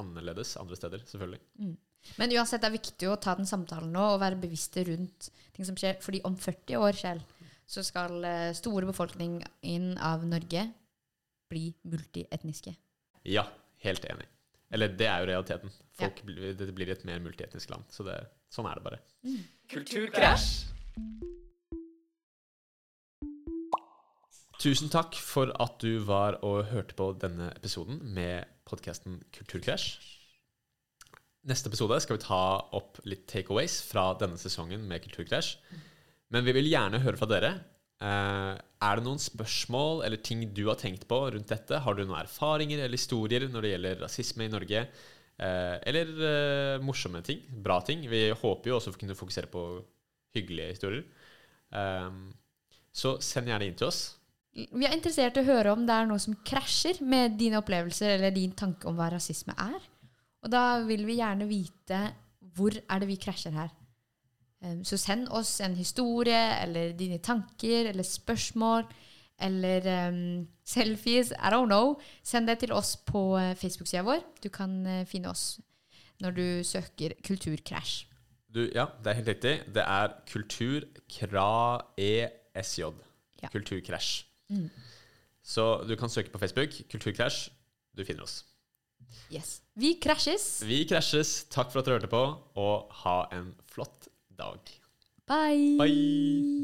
annerledes 0.01 0.55
andre 0.59 0.75
steder, 0.75 1.03
selvfølgelig. 1.07 1.41
Men 2.17 2.33
uansett, 2.33 2.61
det 2.63 2.69
er 2.71 2.75
viktig 2.79 3.07
å 3.11 3.17
ta 3.21 3.35
den 3.37 3.45
samtalen 3.49 3.91
nå 3.93 4.03
og 4.15 4.19
være 4.23 4.39
bevisste 4.41 4.83
rundt 4.87 5.29
ting 5.53 5.65
som 5.67 5.77
skjer. 5.77 5.99
Fordi 6.01 6.21
om 6.27 6.35
40 6.35 6.75
år 6.81 6.97
selv, 6.97 7.21
så 7.71 7.83
skal 7.85 8.19
store 8.25 8.55
store 8.57 8.89
befolkningen 8.89 9.97
av 10.01 10.25
Norge 10.27 10.65
bli 11.51 11.69
multietniske. 11.87 12.73
Ja, 13.29 13.45
helt 13.85 14.05
enig. 14.09 14.25
Eller 14.71 14.87
det 14.97 15.07
er 15.07 15.19
jo 15.21 15.29
realiteten. 15.31 15.71
Folk, 15.99 16.21
blir- 16.25 16.55
Det 16.57 16.73
blir 16.73 16.89
et 16.89 17.03
mer 17.05 17.19
multietnisk 17.19 17.69
land. 17.69 17.83
Så 17.91 18.03
det, 18.07 18.17
sånn 18.49 18.65
er 18.71 18.75
det 18.79 18.83
bare. 18.83 18.99
Kulturkrasj. 19.69 20.65
Tusen 24.61 24.91
takk 24.93 25.15
for 25.17 25.49
at 25.63 25.79
du 25.81 26.03
var 26.05 26.35
og 26.45 26.67
hørte 26.69 26.93
på 26.93 27.07
denne 27.17 27.47
episoden 27.55 27.95
med 28.13 28.45
podkasten 28.69 29.15
Kulturkrasj. 29.33 29.95
Neste 31.49 31.71
episode 31.71 31.97
skal 32.03 32.19
vi 32.19 32.21
ta 32.27 32.41
opp 32.77 32.99
litt 33.09 33.23
takeaways 33.31 33.79
fra 33.89 34.11
denne 34.21 34.37
sesongen 34.37 34.83
med 34.85 35.01
Kulturkrasj. 35.07 35.55
Men 36.29 36.45
vi 36.45 36.53
vil 36.59 36.69
gjerne 36.69 37.01
høre 37.01 37.17
fra 37.17 37.29
dere. 37.31 37.51
Eh, 38.05 38.53
er 38.85 39.01
det 39.01 39.07
noen 39.07 39.23
spørsmål 39.23 40.05
eller 40.05 40.21
ting 40.21 40.45
du 40.53 40.67
har 40.67 40.77
tenkt 40.77 41.09
på 41.09 41.23
rundt 41.33 41.49
dette? 41.49 41.81
Har 41.81 41.97
du 41.97 42.05
noen 42.05 42.21
erfaringer 42.21 42.85
eller 42.85 43.01
historier 43.01 43.49
når 43.49 43.65
det 43.65 43.73
gjelder 43.73 44.05
rasisme 44.05 44.45
i 44.45 44.53
Norge? 44.53 44.85
Eh, 45.41 45.75
eller 45.89 46.15
eh, 46.29 46.85
morsomme 46.85 47.25
ting? 47.25 47.41
Bra 47.65 47.81
ting? 47.81 48.05
Vi 48.13 48.27
håper 48.29 48.69
jo 48.69 48.77
også 48.77 48.93
å 48.93 49.01
kunne 49.01 49.17
fokusere 49.17 49.49
på 49.49 49.67
hyggelige 50.37 50.77
historier. 50.77 51.05
Så 52.93 53.17
send 53.23 53.49
gjerne 53.49 53.65
inn 53.71 53.79
til 53.79 53.89
oss. 53.89 54.03
Vi 54.51 54.83
er 54.83 54.91
interessert 54.91 55.37
i 55.39 55.41
å 55.43 55.47
høre 55.47 55.71
om 55.71 55.85
det 55.87 55.95
er 55.95 56.07
noe 56.09 56.19
som 56.19 56.35
krasjer 56.47 56.97
med 57.07 57.37
dine 57.39 57.59
opplevelser 57.61 58.17
eller 58.17 58.33
din 58.35 58.51
tanke 58.57 58.87
om 58.89 58.95
hva 58.97 59.07
rasisme 59.13 59.53
er. 59.55 59.79
Og 60.43 60.51
da 60.51 60.81
vil 60.83 61.05
vi 61.07 61.15
gjerne 61.21 61.47
vite 61.47 61.99
hvor 62.57 62.75
er 62.75 62.99
det 62.99 63.07
vi 63.07 63.15
krasjer 63.21 63.53
her. 63.55 63.69
Um, 64.61 64.83
Så 64.85 64.97
send 64.99 65.29
oss 65.33 65.61
en 65.63 65.75
historie 65.79 66.59
eller 66.61 66.91
dine 66.97 67.19
tanker 67.23 67.85
eller 67.93 68.03
spørsmål 68.03 68.83
eller 69.41 69.87
um, 70.11 70.47
selfies. 70.67 71.31
I 71.31 71.49
don't 71.53 71.69
know. 71.71 71.95
Send 72.23 72.47
det 72.51 72.59
til 72.61 72.71
oss 72.75 72.97
på 72.97 73.37
eh, 73.39 73.55
Facebook-sida 73.57 74.03
vår. 74.05 74.19
Du 74.43 74.49
kan 74.53 74.85
eh, 74.85 75.05
finne 75.09 75.29
oss 75.31 75.59
når 76.21 76.31
du 76.37 76.63
søker 76.67 77.13
Kulturkrasj. 77.25 78.05
Du, 78.51 78.69
ja, 78.75 78.85
det 79.01 79.09
er 79.09 79.15
helt 79.21 79.31
riktig. 79.31 79.55
Det 79.73 79.83
er 79.87 80.07
kulturkra-esj. 80.27 82.79
Ja. 83.41 83.49
Kulturkrasj. 83.49 84.30
Mm. 84.51 84.69
Så 85.43 85.65
du 85.87 85.95
kan 85.97 86.11
søke 86.11 86.31
på 86.33 86.41
Facebook. 86.41 86.75
Kulturkrasj. 86.91 87.49
Du 87.97 88.05
finner 88.05 88.23
oss. 88.27 88.43
Yes. 89.31 89.61
Vi 89.75 89.95
krasjes. 90.03 90.61
Vi 90.67 90.83
krasjes. 90.87 91.45
Takk 91.51 91.71
for 91.71 91.81
at 91.81 91.87
dere 91.87 91.99
hørte 91.99 92.11
på, 92.11 92.21
og 92.59 92.91
ha 93.03 93.17
en 93.35 93.53
flott 93.71 94.11
dag. 94.37 94.59
Bye. 95.27 95.77
Bye. 95.79 96.61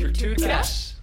Kulturkrasj. 0.00 0.93